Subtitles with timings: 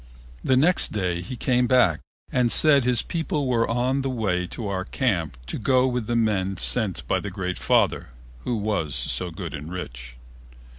[0.43, 1.99] The next day he came back
[2.31, 6.15] and said his people were on the way to our camp to go with the
[6.15, 8.07] men sent by the Great Father,
[8.43, 10.15] who was so good and rich.